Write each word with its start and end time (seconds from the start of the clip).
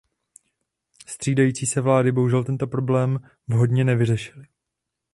Střídající 1.07 1.65
se 1.65 1.81
vlády 1.81 2.11
bohužel 2.11 2.43
tento 2.43 2.67
problém 2.67 3.19
vhodně 3.47 3.83
nevyřešily. 3.83 4.47